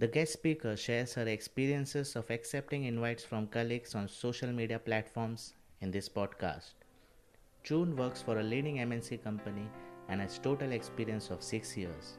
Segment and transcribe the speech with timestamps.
[0.00, 5.52] The guest speaker shares her experiences of accepting invites from colleagues on social media platforms
[5.82, 6.72] in this podcast.
[7.64, 9.68] June works for a leading MNC company
[10.08, 12.16] and has total experience of 6 years.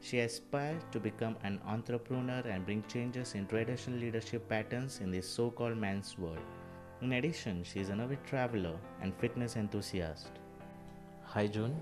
[0.00, 5.28] She aspires to become an entrepreneur and bring changes in traditional leadership patterns in this
[5.28, 6.38] so-called man's world.
[7.02, 10.30] In addition, she is an avid traveler and fitness enthusiast.
[11.24, 11.74] Hi June.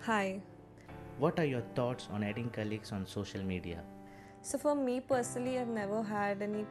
[0.00, 0.40] Hi.
[1.18, 3.84] What are your thoughts on adding colleagues on social media?
[4.46, 6.64] So, for me personally, I've never had any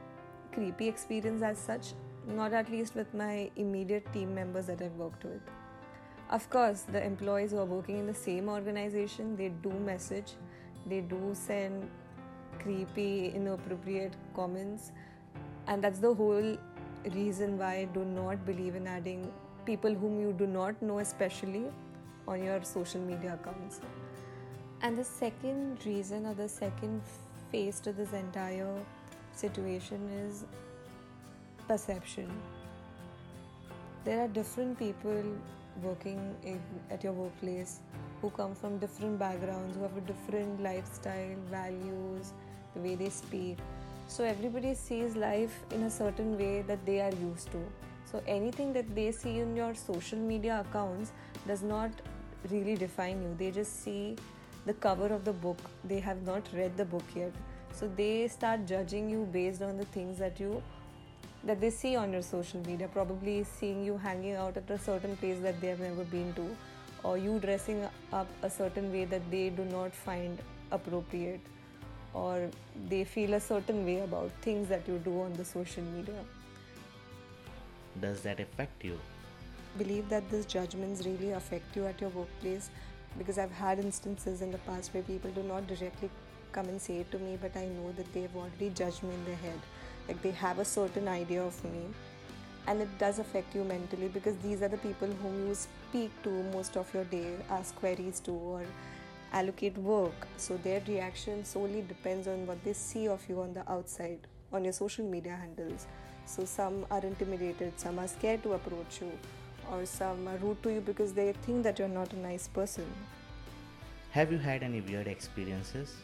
[0.53, 1.87] creepy experience as such,
[2.25, 5.41] not at least with my immediate team members that I've worked with.
[6.29, 10.35] Of course, the employees who are working in the same organization, they do message,
[10.85, 11.89] they do send
[12.59, 14.93] creepy, inappropriate comments,
[15.67, 16.57] and that's the whole
[17.13, 19.29] reason why I do not believe in adding
[19.65, 21.65] people whom you do not know, especially
[22.25, 23.81] on your social media accounts.
[24.81, 27.01] And the second reason, or the second
[27.55, 28.77] face to this entire
[29.33, 30.43] situation, is
[31.69, 32.29] perception.
[34.03, 35.23] There are different people
[35.81, 36.59] working in,
[36.91, 37.79] at your workplace
[38.21, 42.33] who come from different backgrounds, who have a different lifestyle, values,
[42.73, 43.57] the way they speak.
[44.07, 47.65] So everybody sees life in a certain way that they are used to.
[48.11, 51.13] So anything that they see in your social media accounts
[51.47, 51.91] does not
[52.51, 53.33] really define you.
[53.37, 54.17] They just see
[54.65, 55.57] the cover of the book.
[55.83, 57.31] They have not read the book yet.
[57.73, 60.61] So they start judging you based on the things that you
[61.43, 65.15] that they see on your social media, probably seeing you hanging out at a certain
[65.17, 66.45] place that they have never been to,
[67.03, 70.39] or you dressing up a certain way that they do not find
[70.71, 71.39] appropriate,
[72.15, 72.49] or
[72.89, 76.23] they feel a certain way about things that you do on the social media.
[78.01, 78.97] Does that affect you?
[79.77, 82.71] Believe that these judgments really affect you at your workplace
[83.17, 86.09] because I've had instances in the past where people do not directly
[86.51, 89.25] come and say it to me, but I know that they've already judged me in
[89.25, 89.59] their head.
[90.07, 91.85] Like they have a certain idea of me
[92.67, 96.29] and it does affect you mentally because these are the people whom you speak to
[96.53, 98.63] most of your day ask queries to or
[99.33, 100.27] allocate work.
[100.37, 104.19] So their reaction solely depends on what they see of you on the outside
[104.53, 105.85] on your social media handles.
[106.25, 109.11] So some are intimidated some are scared to approach you
[109.71, 112.85] or some are rude to you because they think that you're not a nice person
[114.11, 115.95] have you had any weird experiences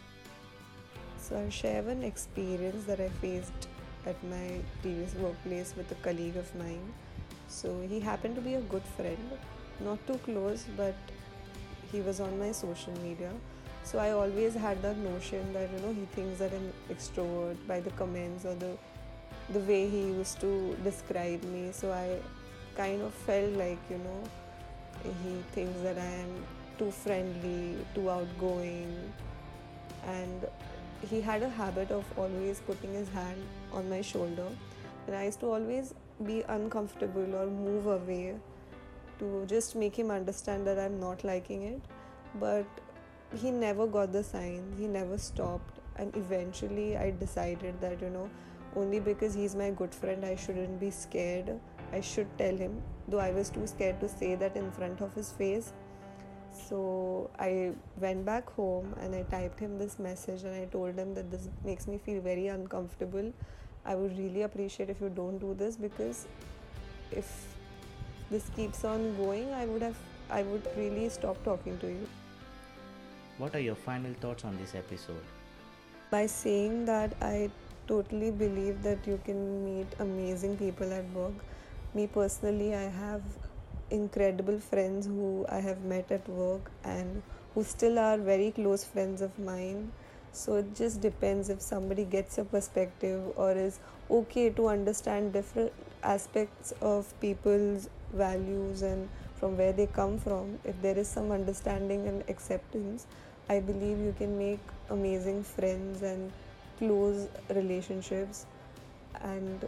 [1.18, 3.68] so i'll share one experience that i faced
[4.06, 6.94] at my previous workplace with a colleague of mine.
[7.48, 9.32] So he happened to be a good friend,
[9.80, 10.96] not too close, but
[11.92, 13.32] he was on my social media.
[13.84, 17.80] So I always had that notion that you know he thinks that I'm extrovert by
[17.80, 18.78] the comments or the
[19.50, 21.72] the way he used to describe me.
[21.72, 22.18] So I
[22.81, 24.22] kind of felt like you know
[25.24, 26.34] he thinks that I am
[26.78, 28.92] too friendly, too outgoing,
[30.08, 30.47] and
[31.09, 33.41] he had a habit of always putting his hand
[33.72, 34.47] on my shoulder.
[35.08, 35.94] And i used to always
[36.25, 38.36] be uncomfortable or move away
[39.20, 41.81] to just make him understand that i'm not liking it.
[42.40, 42.66] But
[43.41, 45.80] he never got the signs he never stopped.
[45.97, 48.30] And eventually i decided that you know
[48.75, 51.59] only because he's my good friend i shouldn't be scared
[51.91, 55.13] i should tell him though i was too scared to say that in front of
[55.13, 55.74] his face
[56.53, 61.13] so I went back home and I typed him this message and I told him
[61.16, 63.31] that this makes me feel very uncomfortable.
[63.85, 66.28] I would really appreciate if you don't do this because
[67.12, 67.56] if
[68.29, 69.97] this keeps on going, I would have
[70.29, 72.08] I would really stop talking to you.
[73.38, 75.23] What are your final thoughts on this episode?
[76.09, 77.50] By saying that I
[77.88, 81.34] totally believe that you can meet amazing people at work.
[81.94, 83.22] Me personally, I have
[83.90, 87.22] incredible friends who I have met at work and
[87.53, 89.91] who still are very close friends of mine.
[90.31, 93.79] So it just depends if somebody gets a perspective or is
[94.09, 100.59] okay to understand different aspects of people's values and from where they come from.
[100.63, 103.06] If there is some understanding and acceptance,
[103.50, 106.31] I believe you can make amazing friends and
[106.78, 108.46] close relationships
[109.22, 109.67] and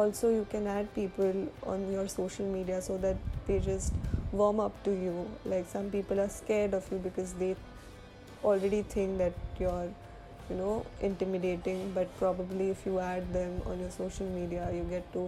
[0.00, 3.92] also you can add people on your social media so that they just
[4.32, 5.26] warm up to you.
[5.44, 7.56] Like some people are scared of you because they
[8.42, 9.90] already think that you're
[10.50, 15.10] you know intimidating but probably if you add them on your social media you get
[15.14, 15.22] to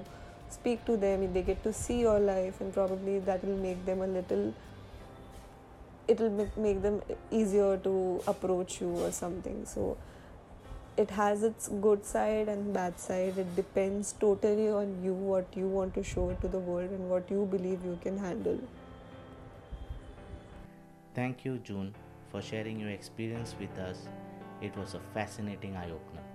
[0.50, 4.02] speak to them they get to see your life and probably that will make them
[4.02, 4.52] a little
[6.08, 9.64] it'll make them easier to approach you or something.
[9.66, 9.96] So
[10.96, 13.38] it has its good side and bad side.
[13.38, 17.30] It depends totally on you what you want to show to the world and what
[17.30, 18.58] you believe you can handle.
[21.14, 21.94] Thank you june
[22.30, 24.08] for sharing your experience with us.
[24.60, 26.25] It was a fascinating eye opener.